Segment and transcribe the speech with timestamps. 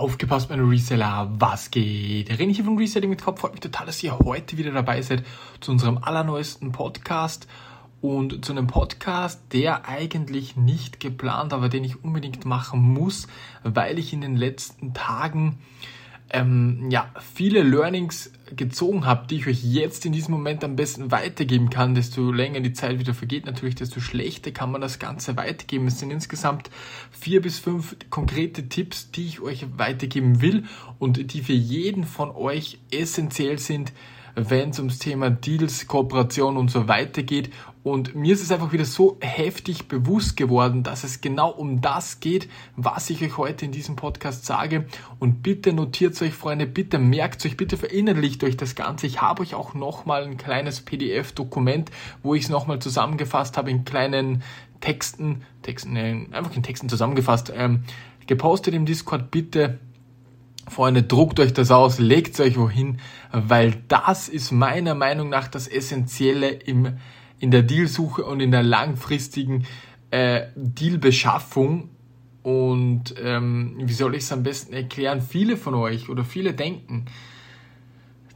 [0.00, 2.30] Aufgepasst, meine Reseller, was geht?
[2.30, 3.40] René hier von Reselling mit Kopf.
[3.40, 5.24] Freut mich total, dass ihr heute wieder dabei seid
[5.60, 7.46] zu unserem allerneuesten Podcast
[8.00, 13.28] und zu einem Podcast, der eigentlich nicht geplant, aber den ich unbedingt machen muss,
[13.62, 15.58] weil ich in den letzten Tagen
[16.32, 21.10] ähm, ja, viele Learnings gezogen habe, die ich euch jetzt in diesem Moment am besten
[21.10, 21.94] weitergeben kann.
[21.94, 25.86] Desto länger die Zeit wieder vergeht, natürlich, desto schlechter kann man das Ganze weitergeben.
[25.86, 26.70] Es sind insgesamt
[27.10, 30.64] vier bis fünf konkrete Tipps, die ich euch weitergeben will
[30.98, 33.92] und die für jeden von euch essentiell sind,
[34.34, 37.50] wenn es ums Thema Deals, Kooperation und so weiter geht.
[37.82, 42.20] Und mir ist es einfach wieder so heftig bewusst geworden, dass es genau um das
[42.20, 44.84] geht, was ich euch heute in diesem Podcast sage.
[45.18, 49.06] Und bitte notiert euch, Freunde, bitte merkt euch, bitte verinnerlicht euch das Ganze.
[49.06, 51.90] Ich habe euch auch nochmal ein kleines PDF-Dokument,
[52.22, 54.42] wo ich es nochmal zusammengefasst habe in kleinen
[54.80, 57.84] Texten, Texten, äh, einfach in Texten zusammengefasst, ähm,
[58.26, 59.30] gepostet im Discord.
[59.30, 59.78] Bitte
[60.68, 62.98] Freunde, druckt euch das aus, legt euch wohin,
[63.32, 66.98] weil das ist meiner Meinung nach das Essentielle im,
[67.38, 69.66] in der Dealsuche und in der langfristigen
[70.10, 71.90] äh, Dealbeschaffung.
[72.42, 75.20] Und ähm, wie soll ich es am besten erklären?
[75.20, 77.06] Viele von euch oder viele denken,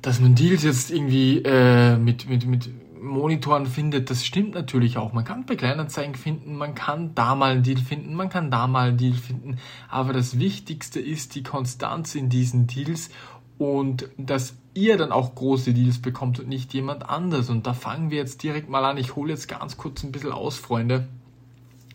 [0.02, 2.68] dass man Deals jetzt irgendwie äh, mit, mit, mit
[3.04, 5.12] Monitoren findet, das stimmt natürlich auch.
[5.12, 8.66] Man kann bei Kleinanzeigen finden, man kann da mal einen Deal finden, man kann da
[8.66, 9.58] mal einen Deal finden.
[9.88, 13.10] Aber das Wichtigste ist die Konstanz in diesen Deals
[13.58, 17.50] und dass ihr dann auch große Deals bekommt und nicht jemand anders.
[17.50, 18.96] Und da fangen wir jetzt direkt mal an.
[18.96, 21.08] Ich hole jetzt ganz kurz ein bisschen aus, Freunde,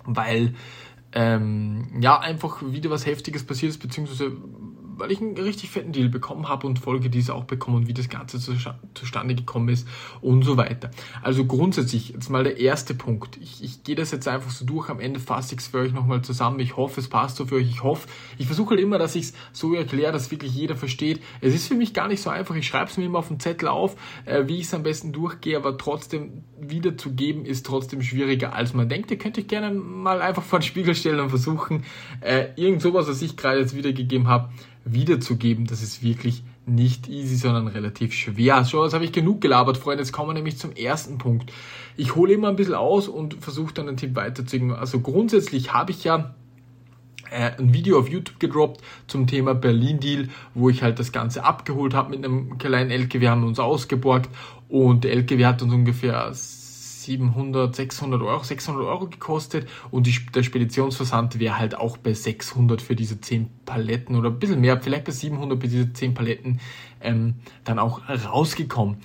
[0.06, 0.56] weil
[1.12, 4.32] ähm, ja einfach wieder was Heftiges passiert ist, beziehungsweise
[5.00, 7.94] weil ich einen richtig fetten Deal bekommen habe und folge diese auch bekommen und wie
[7.94, 8.54] das Ganze zu,
[8.94, 9.88] zustande gekommen ist
[10.22, 10.92] und so weiter.
[11.22, 13.38] Also grundsätzlich jetzt mal der erste Punkt.
[13.42, 14.90] Ich, ich gehe das jetzt einfach so durch.
[14.90, 16.60] Am Ende fasse ich es für euch nochmal zusammen.
[16.60, 17.70] Ich hoffe, es passt so für euch.
[17.70, 21.22] Ich hoffe, ich versuche halt immer, dass ich es so erkläre, dass wirklich jeder versteht.
[21.42, 22.56] Es ist für mich gar nicht so einfach.
[22.56, 25.12] Ich schreibe es mir immer auf den Zettel auf, äh, wie ich es am besten
[25.12, 29.12] durchgehe, aber trotzdem wiederzugeben ist trotzdem schwieriger, als man denkt.
[29.12, 31.84] Ihr könnt euch gerne mal einfach vor den Spiegel stellen und versuchen,
[32.22, 34.50] äh, irgend sowas, was ich gerade jetzt wiedergegeben habe,
[34.94, 35.66] wiederzugeben.
[35.66, 38.64] Das ist wirklich nicht easy, sondern relativ schwer.
[38.64, 40.04] So, jetzt habe ich genug gelabert, Freunde.
[40.04, 41.52] Jetzt kommen wir nämlich zum ersten Punkt.
[41.98, 44.74] Ich hole immer ein bisschen aus und versuche dann einen Tipp weiterzugeben.
[44.74, 46.36] Also grundsätzlich habe ich ja
[47.32, 51.44] äh, ein Video auf YouTube gedroppt zum Thema Berlin Deal, wo ich halt das Ganze
[51.44, 54.30] abgeholt habe mit einem kleinen LKW, haben uns ausgeborgt
[54.68, 56.34] und der LKW hat uns ungefähr
[57.04, 62.82] 700, 600 Euro, 600 Euro gekostet und die, der Speditionsversand wäre halt auch bei 600
[62.82, 66.60] für diese 10 Paletten oder ein bisschen mehr, vielleicht bei 700 für diese 10 Paletten
[67.02, 68.98] ähm, dann auch rausgekommen.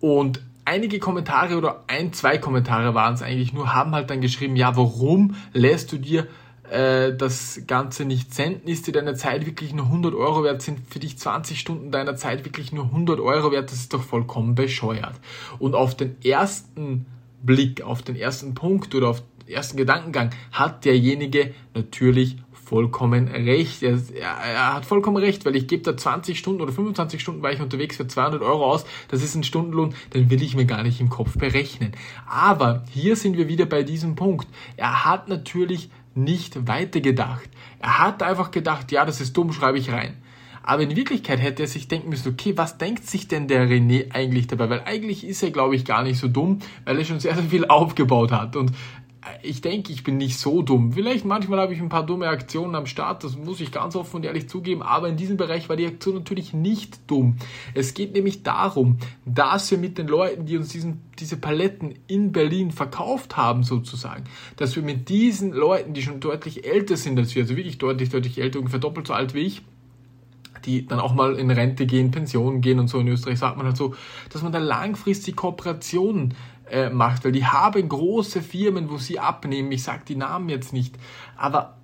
[0.00, 4.56] Und einige Kommentare oder ein, zwei Kommentare waren es eigentlich nur, haben halt dann geschrieben,
[4.56, 6.26] ja, warum lässt du dir
[6.70, 8.68] äh, das Ganze nicht senden?
[8.68, 10.62] Ist dir deine Zeit wirklich nur 100 Euro wert?
[10.62, 13.70] Sind für dich 20 Stunden deiner Zeit wirklich nur 100 Euro wert?
[13.70, 15.14] Das ist doch vollkommen bescheuert.
[15.58, 17.06] Und auf den ersten
[17.42, 22.36] Blick auf den ersten Punkt oder auf den ersten Gedankengang hat derjenige natürlich
[22.72, 23.82] vollkommen recht.
[23.82, 27.52] Er, er, hat vollkommen recht, weil ich gebe da 20 Stunden oder 25 Stunden war
[27.52, 28.86] ich unterwegs für 200 Euro aus.
[29.08, 31.92] Das ist ein Stundenlohn, den will ich mir gar nicht im Kopf berechnen.
[32.26, 34.48] Aber hier sind wir wieder bei diesem Punkt.
[34.78, 37.50] Er hat natürlich nicht weitergedacht.
[37.78, 40.16] Er hat einfach gedacht, ja, das ist dumm, schreibe ich rein.
[40.62, 44.12] Aber in Wirklichkeit hätte er sich denken müssen, okay, was denkt sich denn der René
[44.12, 44.70] eigentlich dabei?
[44.70, 47.44] Weil eigentlich ist er, glaube ich, gar nicht so dumm, weil er schon sehr, sehr
[47.44, 48.56] viel aufgebaut hat.
[48.56, 48.72] Und
[49.42, 50.92] ich denke, ich bin nicht so dumm.
[50.92, 54.16] Vielleicht manchmal habe ich ein paar dumme Aktionen am Start, das muss ich ganz offen
[54.16, 57.36] und ehrlich zugeben, aber in diesem Bereich war die Aktion natürlich nicht dumm.
[57.74, 62.32] Es geht nämlich darum, dass wir mit den Leuten, die uns diesen, diese Paletten in
[62.32, 64.24] Berlin verkauft haben, sozusagen,
[64.56, 68.08] dass wir mit diesen Leuten, die schon deutlich älter sind als wir, also wirklich deutlich,
[68.08, 69.62] deutlich älter, ungefähr doppelt so alt wie ich,
[70.66, 72.98] die dann auch mal in Rente gehen, Pensionen gehen und so.
[72.98, 73.94] In Österreich sagt man halt so,
[74.30, 76.34] dass man da langfristig Kooperationen
[76.70, 79.70] äh, macht, weil die haben große Firmen, wo sie abnehmen.
[79.72, 80.96] Ich sage die Namen jetzt nicht,
[81.36, 81.76] aber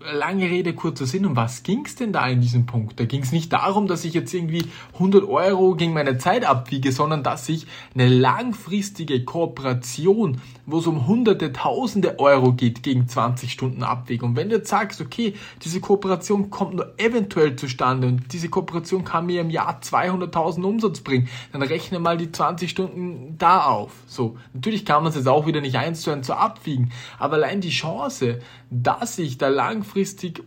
[0.00, 3.00] lange Rede, kurzer Sinn, um was ging es denn da in diesem Punkt?
[3.00, 6.92] Da ging es nicht darum, dass ich jetzt irgendwie 100 Euro gegen meine Zeit abwiege,
[6.92, 13.50] sondern dass ich eine langfristige Kooperation, wo es um hunderte, tausende Euro geht, gegen 20
[13.50, 14.24] Stunden abwiege.
[14.24, 19.04] Und wenn du jetzt sagst, okay, diese Kooperation kommt nur eventuell zustande und diese Kooperation
[19.04, 23.92] kann mir im Jahr 200.000 Umsatz bringen, dann rechne mal die 20 Stunden da auf.
[24.06, 27.36] So, natürlich kann man es jetzt auch wieder nicht eins zu eins so abwiegen, aber
[27.36, 28.40] allein die Chance,
[28.70, 29.48] dass ich da
[29.86, 30.42] langfristig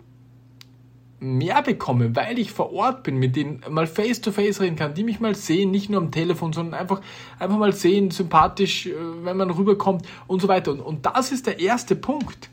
[1.22, 4.94] mehr bekomme, weil ich vor Ort bin, mit denen mal face to face reden kann,
[4.94, 7.02] die mich mal sehen, nicht nur am Telefon, sondern einfach,
[7.38, 8.94] einfach mal sehen, sympathisch, äh,
[9.24, 10.72] wenn man rüberkommt und so weiter.
[10.72, 12.50] Und, und das ist der erste Punkt.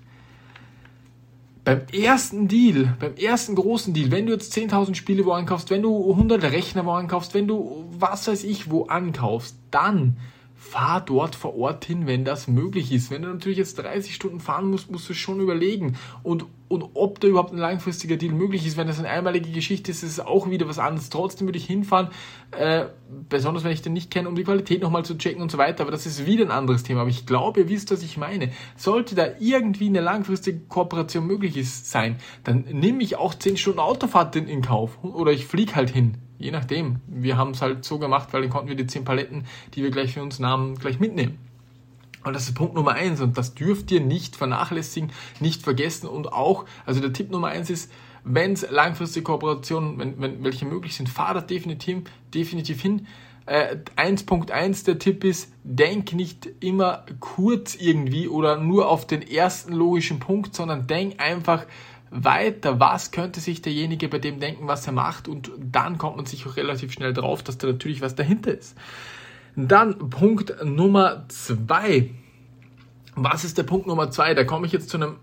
[1.63, 5.83] beim ersten Deal, beim ersten großen Deal, wenn du jetzt 10.000 Spiele wo ankaufst, wenn
[5.83, 10.17] du 100 Rechner wo ankaufst, wenn du was weiß ich wo ankaufst, dann
[10.57, 13.11] fahr dort vor Ort hin, wenn das möglich ist.
[13.11, 15.97] Wenn du natürlich jetzt 30 Stunden fahren musst, musst du schon überlegen.
[16.23, 19.91] Und, und ob da überhaupt ein langfristiger Deal möglich ist, wenn das eine einmalige Geschichte
[19.91, 21.11] ist, ist es auch wieder was anderes.
[21.11, 22.09] Trotzdem würde ich hinfahren,
[22.53, 22.87] äh,
[23.29, 25.83] besonders wenn ich den nicht kenne, um die Qualität nochmal zu checken und so weiter.
[25.83, 27.03] Aber das ist wieder ein anderes Thema.
[27.03, 28.51] Aber ich glaube, ihr wisst, was ich meine.
[28.77, 33.79] Sollte da irgendwie eine langfristige Kooperation möglich ist, sein, dann nehme ich auch 10 Stunden
[33.79, 34.99] Autofahrt in, in Kauf.
[35.05, 36.17] Oder ich fliege halt hin.
[36.39, 37.01] Je nachdem.
[37.07, 39.45] Wir haben es halt so gemacht, weil dann konnten wir die 10 Paletten,
[39.75, 41.39] die wir gleich für uns nahmen, gleich mitnehmen.
[42.27, 46.33] Und das ist Punkt Nummer eins und das dürft ihr nicht vernachlässigen, nicht vergessen und
[46.33, 47.93] auch, also der Tipp Nummer eins ist,
[48.25, 52.03] wenn es langfristige Kooperationen, wenn, wenn welche möglich sind, fahr da definitiv,
[52.35, 53.07] definitiv hin.
[53.47, 59.73] Äh, 1.1 der Tipp ist, denk nicht immer kurz irgendwie oder nur auf den ersten
[59.73, 61.65] logischen Punkt, sondern denk einfach
[62.11, 66.27] weiter, was könnte sich derjenige bei dem denken, was er macht und dann kommt man
[66.27, 68.77] sich auch relativ schnell drauf, dass da natürlich was dahinter ist.
[69.57, 72.11] Dann Punkt Nummer zwei.
[73.15, 74.35] Was ist der Punkt Nummer zwei?
[74.35, 75.17] Da komme ich jetzt zu einem,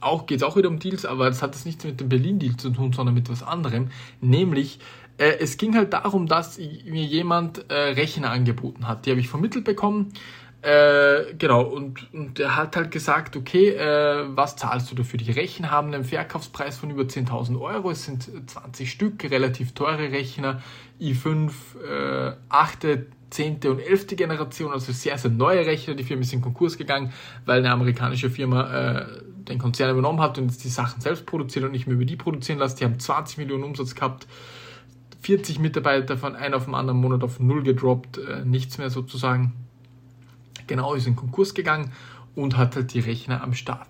[0.00, 2.56] auch geht es auch wieder um Deals, aber das hat das nichts mit dem Berlin-Deal
[2.56, 3.88] zu tun, sondern mit was anderem.
[4.20, 4.78] Nämlich,
[5.18, 9.06] äh, es ging halt darum, dass mir jemand äh, Rechner angeboten hat.
[9.06, 10.12] Die habe ich vermittelt bekommen
[10.62, 15.18] äh, genau, und, und er hat halt gesagt, okay, äh, was zahlst du dafür?
[15.18, 20.12] Die Rechner haben einen Verkaufspreis von über 10.000 Euro, es sind 20 Stück, relativ teure
[20.12, 20.60] Rechner,
[21.00, 21.50] i5,
[21.82, 22.86] äh, 8.,
[23.30, 23.60] 10.
[23.66, 24.16] und 11.
[24.16, 25.94] Generation, also sehr, sehr neue Rechner.
[25.94, 27.12] Die Firma ist in Konkurs gegangen,
[27.46, 29.06] weil eine amerikanische Firma äh,
[29.48, 32.16] den Konzern übernommen hat und jetzt die Sachen selbst produziert und nicht mehr über die
[32.16, 32.80] produzieren lässt.
[32.80, 34.26] Die haben 20 Millionen Umsatz gehabt,
[35.22, 39.52] 40 Mitarbeiter von einem auf den anderen Monat auf null gedroppt, äh, nichts mehr sozusagen
[40.70, 41.92] genau, ist in Konkurs gegangen
[42.34, 43.88] und hat halt die Rechner am Start.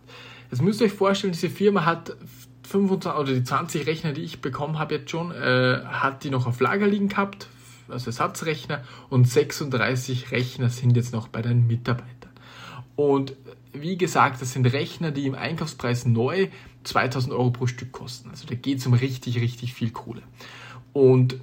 [0.51, 2.17] Jetzt müsst ihr euch vorstellen, diese Firma hat
[2.69, 6.47] 25 oder die 20 Rechner, die ich bekommen habe jetzt schon, äh, hat die noch
[6.47, 7.49] auf Lager liegen gehabt,
[7.89, 12.31] also Ersatzrechner und 36 Rechner sind jetzt noch bei den Mitarbeitern.
[12.97, 13.35] Und
[13.73, 16.49] wie gesagt, das sind Rechner, die im Einkaufspreis neu
[16.85, 18.31] 2000 Euro pro Stück kosten.
[18.31, 20.23] Also da geht es um richtig, richtig viel Kohle.
[20.93, 21.37] Und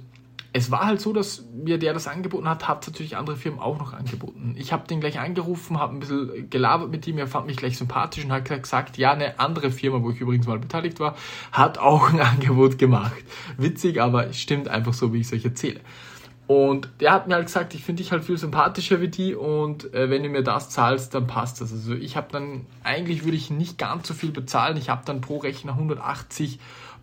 [0.58, 3.78] es war halt so, dass mir der das angeboten hat, hat natürlich andere Firmen auch
[3.78, 4.54] noch angeboten.
[4.58, 7.78] Ich habe den gleich angerufen, habe ein bisschen gelabert mit ihm, er fand mich gleich
[7.78, 11.16] sympathisch und hat gesagt, ja, eine andere Firma, wo ich übrigens mal beteiligt war,
[11.52, 13.22] hat auch ein Angebot gemacht.
[13.56, 15.80] Witzig, aber es stimmt einfach so, wie ich es euch erzähle.
[16.48, 19.92] Und der hat mir halt gesagt, ich finde dich halt viel sympathischer wie die und
[19.92, 21.72] äh, wenn du mir das zahlst, dann passt das.
[21.72, 24.78] Also ich habe dann, eigentlich würde ich nicht ganz so viel bezahlen.
[24.78, 26.58] Ich habe dann pro Rechner 180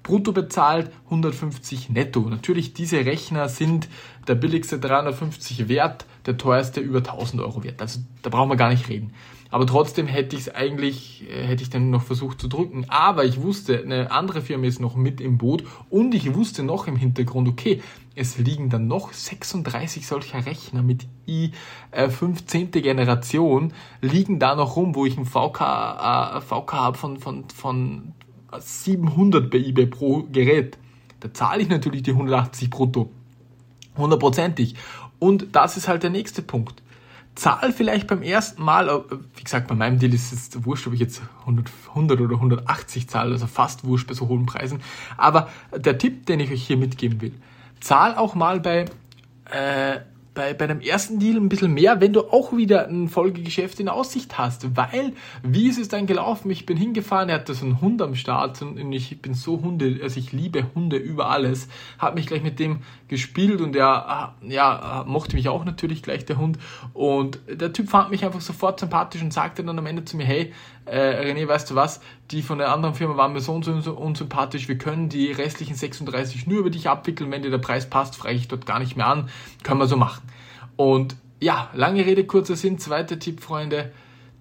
[0.06, 2.22] brutto bezahlt, 150 netto.
[2.22, 3.90] Natürlich, diese Rechner sind
[4.28, 7.82] der billigste 350 wert, der teuerste über 1000 Euro wert.
[7.82, 9.14] Also da brauchen wir gar nicht reden.
[9.50, 12.86] Aber trotzdem hätte ich es eigentlich, äh, hätte ich dann noch versucht zu drücken.
[12.90, 16.88] Aber ich wusste, eine andere Firma ist noch mit im Boot und ich wusste noch
[16.88, 17.82] im Hintergrund, okay,
[18.16, 22.76] es liegen dann noch 36 solcher Rechner mit i15.
[22.76, 27.50] Äh, Generation, liegen da noch rum, wo ich ein VK, äh, VK habe von, von,
[27.50, 28.14] von
[28.60, 30.78] 700 bei eBay pro Gerät.
[31.20, 33.12] Da zahle ich natürlich die 180 brutto.
[33.98, 34.76] Hundertprozentig.
[35.20, 36.82] Und das ist halt der nächste Punkt.
[37.36, 39.02] Zahl vielleicht beim ersten Mal, äh,
[39.36, 43.10] wie gesagt, bei meinem Deal ist es wurscht, ob ich jetzt 100, 100 oder 180
[43.10, 44.80] zahle, also fast wurscht bei so hohen Preisen.
[45.18, 47.34] Aber der Tipp, den ich euch hier mitgeben will,
[47.82, 48.86] zahl auch mal bei
[49.52, 50.00] äh,
[50.36, 53.90] bei, bei dem ersten Deal ein bisschen mehr, wenn du auch wieder ein Folgegeschäft in
[53.90, 54.76] Aussicht hast.
[54.76, 56.52] Weil, wie ist es dann gelaufen?
[56.52, 60.00] Ich bin hingefahren, er hatte so einen Hund am Start und ich bin so Hunde,
[60.04, 61.68] also ich liebe Hunde über alles.
[61.98, 66.38] Hab mich gleich mit dem gespielt und er, ja, mochte mich auch natürlich gleich, der
[66.38, 66.60] Hund.
[66.94, 70.26] Und der Typ fand mich einfach sofort sympathisch und sagte dann am Ende zu mir,
[70.26, 70.54] hey,
[70.86, 72.00] äh, René, weißt du was,
[72.32, 75.76] die von der anderen Firma waren mir so und so unsympathisch, wir können die restlichen
[75.76, 78.96] 36 nur über dich abwickeln, wenn dir der Preis passt, frage ich dort gar nicht
[78.96, 79.30] mehr an,
[79.64, 80.22] können wir so machen.
[80.76, 83.92] Und ja, lange Rede, kurzer Sinn, zweiter Tipp, Freunde,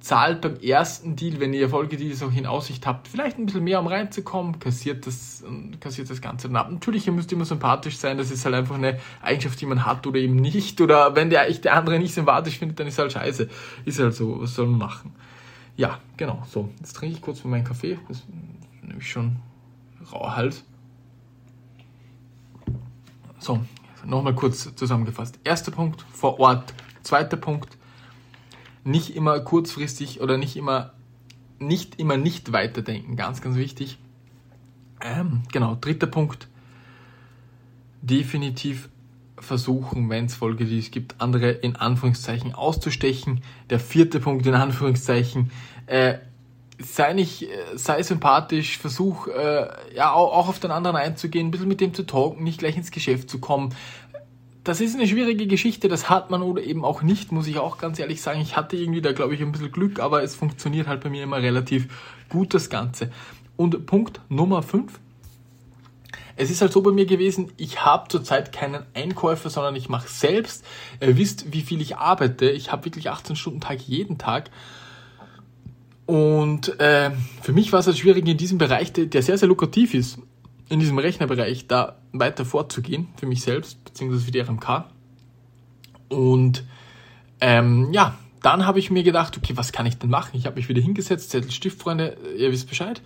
[0.04, 3.80] zahlt beim ersten Deal, wenn ihr Folgedeals auch in Aussicht habt, vielleicht ein bisschen mehr,
[3.80, 5.42] um reinzukommen, kassiert das,
[5.80, 6.70] kassiert das Ganze dann ab.
[6.70, 10.06] Natürlich, ihr müsst immer sympathisch sein, das ist halt einfach eine Eigenschaft, die man hat
[10.06, 10.82] oder eben nicht.
[10.82, 13.48] Oder wenn der, der andere nicht sympathisch findet, dann ist halt scheiße.
[13.86, 15.14] Ist halt so, was soll man machen?
[15.76, 16.68] Ja, genau, so.
[16.80, 18.26] Jetzt trinke ich kurz mal meinen Kaffee, das ist
[18.82, 19.36] nämlich schon
[20.12, 20.64] rauer Hals.
[23.38, 23.60] So,
[24.04, 25.38] nochmal kurz zusammengefasst.
[25.44, 26.74] Erster Punkt, vor Ort.
[27.02, 27.76] Zweiter Punkt,
[28.84, 30.92] nicht immer kurzfristig oder nicht immer
[31.58, 33.98] nicht immer nicht weiterdenken, ganz, ganz wichtig.
[35.00, 36.48] Ähm, genau, dritter Punkt,
[38.02, 38.88] definitiv
[39.38, 43.42] versuchen, wenn es Folgedeals gibt, andere in Anführungszeichen auszustechen.
[43.70, 45.50] Der vierte Punkt in Anführungszeichen,
[45.86, 46.18] äh,
[46.84, 51.68] sei nicht, sei sympathisch, versuch äh, ja auch, auch auf den anderen einzugehen, ein bisschen
[51.68, 53.74] mit dem zu talken, nicht gleich ins Geschäft zu kommen.
[54.64, 57.76] Das ist eine schwierige Geschichte, das hat man oder eben auch nicht, muss ich auch
[57.76, 58.40] ganz ehrlich sagen.
[58.40, 61.22] Ich hatte irgendwie da, glaube ich, ein bisschen Glück, aber es funktioniert halt bei mir
[61.22, 61.88] immer relativ
[62.30, 63.10] gut, das Ganze.
[63.56, 65.00] Und Punkt Nummer 5.
[66.36, 70.08] Es ist halt so bei mir gewesen, ich habe zurzeit keinen Einkäufer, sondern ich mache
[70.08, 70.64] selbst.
[71.00, 72.50] Ihr wisst, wie viel ich arbeite.
[72.50, 74.50] Ich habe wirklich 18 Stunden Tag jeden Tag.
[76.06, 79.94] Und äh, für mich war es halt schwierig in diesem Bereich, der sehr, sehr lukrativ
[79.94, 80.18] ist,
[80.68, 84.84] in diesem Rechnerbereich da weiter vorzugehen, für mich selbst, beziehungsweise für die RMK.
[86.08, 86.64] Und
[87.40, 90.36] ähm, ja, dann habe ich mir gedacht, okay, was kann ich denn machen?
[90.36, 93.00] Ich habe mich wieder hingesetzt, Zettel, Stift, Freunde, ihr wisst Bescheid.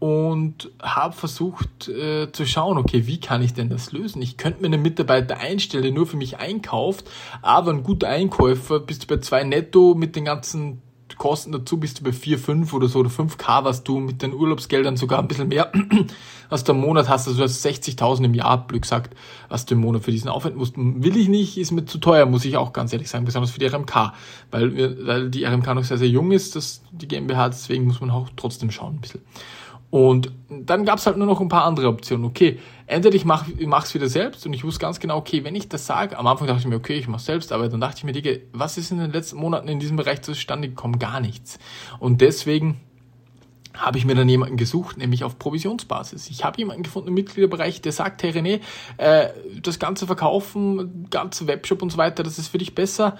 [0.00, 4.20] Und habe versucht äh, zu schauen, okay, wie kann ich denn das lösen?
[4.20, 7.08] Ich könnte mir einen Mitarbeiter einstellen, der nur für mich einkauft,
[7.40, 10.82] aber ein guter Einkäufer bist du bei zwei netto mit den ganzen
[11.16, 14.32] Kosten dazu bist du bei 4, 5 oder so oder 5k, was du mit den
[14.32, 15.72] Urlaubsgeldern sogar ein bisschen mehr
[16.64, 17.26] du im Monat hast.
[17.26, 19.16] Also du hast 60.000 im Jahr, Glück gesagt,
[19.48, 20.74] was du im Monat für diesen Aufwand musst.
[20.76, 23.58] Will ich nicht, ist mir zu teuer, muss ich auch ganz ehrlich sagen, besonders für
[23.60, 24.12] die RMK,
[24.50, 28.10] weil, weil die RMK noch sehr, sehr jung ist, das, die GmbH, deswegen muss man
[28.10, 29.22] auch trotzdem schauen ein bisschen.
[29.90, 32.24] Und dann gab es halt nur noch ein paar andere Optionen.
[32.26, 33.52] Okay, entweder ich mache
[33.84, 36.48] es wieder selbst und ich wusste ganz genau, okay, wenn ich das sage, am Anfang
[36.48, 38.90] dachte ich mir, okay, ich mache selbst, aber dann dachte ich mir, Digga, was ist
[38.90, 40.98] in den letzten Monaten in diesem Bereich zustande gekommen?
[40.98, 41.58] Gar nichts.
[42.00, 42.80] Und deswegen
[43.74, 46.30] habe ich mir dann jemanden gesucht, nämlich auf Provisionsbasis.
[46.30, 48.60] Ich habe jemanden gefunden im Mitgliederbereich, der sagt, hey René,
[48.98, 49.28] äh,
[49.60, 53.18] das ganze Verkaufen, ganze Webshop und so weiter, das ist für dich besser.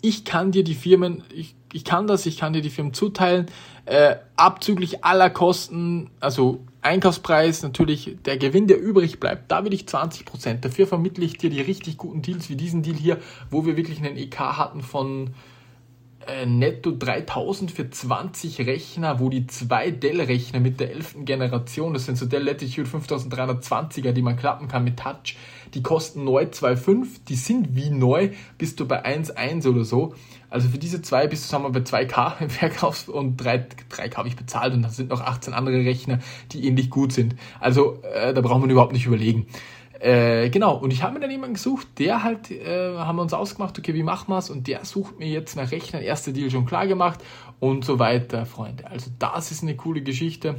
[0.00, 3.46] Ich kann dir die Firmen, ich ich kann das, ich kann dir die Firmen zuteilen,
[3.86, 9.84] äh, abzüglich aller Kosten, also Einkaufspreis, natürlich der Gewinn, der übrig bleibt, da will ich
[9.84, 10.24] 20%.
[10.24, 10.64] Prozent.
[10.64, 13.18] Dafür vermittle ich dir die richtig guten Deals, wie diesen Deal hier,
[13.50, 15.34] wo wir wirklich einen EK hatten von
[16.26, 21.24] äh, netto 3000 für 20 Rechner, wo die zwei Dell-Rechner mit der 11.
[21.24, 25.36] Generation, das sind so Dell Latitude 5320er, die man klappen kann mit Touch,
[25.74, 30.14] die kosten neu 2,5, die sind wie neu, bist du bei 1,1 oder so.
[30.50, 34.16] Also für diese zwei bist du, sagen wir, bei 2K im Verkauf und 3, 3K
[34.16, 36.18] habe ich bezahlt und da sind noch 18 andere Rechner,
[36.52, 37.36] die ähnlich gut sind.
[37.60, 39.46] Also äh, da braucht man überhaupt nicht überlegen.
[40.00, 43.34] Äh, genau, und ich habe mir dann jemanden gesucht, der halt, äh, haben wir uns
[43.34, 44.48] ausgemacht, okay, wie machen wir es?
[44.48, 47.22] Und der sucht mir jetzt nach Rechnern, erster Deal schon klar gemacht
[47.58, 48.90] und so weiter, Freunde.
[48.90, 50.56] Also das ist eine coole Geschichte.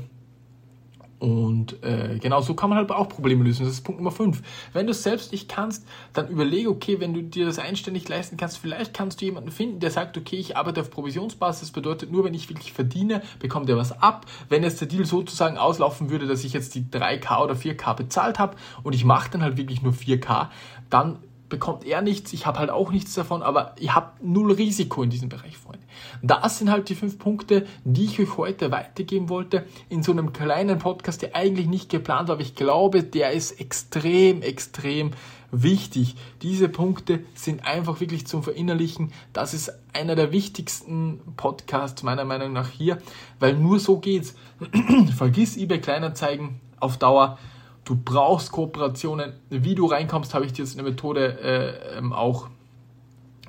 [1.22, 3.64] Und äh, genau so kann man halt auch Probleme lösen.
[3.64, 4.42] Das ist Punkt Nummer 5.
[4.74, 8.38] Wenn du es selbst nicht kannst, dann überlege, okay, wenn du dir das einständig leisten
[8.38, 11.62] kannst, vielleicht kannst du jemanden finden, der sagt, okay, ich arbeite auf Provisionsbasis.
[11.62, 14.26] Das bedeutet, nur wenn ich wirklich verdiene, bekommt er was ab.
[14.50, 18.40] Wenn jetzt der Deal sozusagen auslaufen würde, dass ich jetzt die 3K oder 4K bezahlt
[18.40, 20.48] habe und ich mache dann halt wirklich nur 4K,
[20.90, 21.20] dann
[21.52, 25.12] bekommt er nichts, ich habe halt auch nichts davon, aber ihr habt null Risiko in
[25.12, 25.86] diesem Bereich, Freunde.
[26.24, 30.34] Das sind halt die fünf Punkte, die ich euch heute weitergeben wollte, in so einem
[30.34, 35.12] kleinen Podcast, der eigentlich nicht geplant war, aber ich glaube, der ist extrem, extrem
[35.52, 36.16] wichtig.
[36.42, 39.12] Diese Punkte sind einfach wirklich zum Verinnerlichen.
[39.34, 42.98] Das ist einer der wichtigsten Podcasts meiner Meinung nach hier,
[43.40, 44.36] weil nur so geht's.
[45.18, 47.38] Vergiss eBay Kleinanzeigen auf Dauer
[47.84, 49.34] Du brauchst Kooperationen.
[49.50, 52.48] Wie du reinkommst, habe ich dir jetzt eine Methode äh, ähm, auch,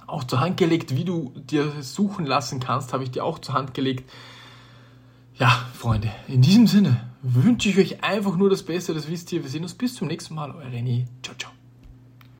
[0.06, 0.96] auch zur Hand gelegt.
[0.96, 4.10] Wie du dir suchen lassen kannst, habe ich dir auch zur Hand gelegt.
[5.38, 9.42] Ja, Freunde, in diesem Sinne wünsche ich euch einfach nur das Beste, das wisst ihr.
[9.42, 10.50] Wir sehen uns bis zum nächsten Mal.
[10.50, 11.06] Euer René.
[11.22, 11.61] Ciao, ciao.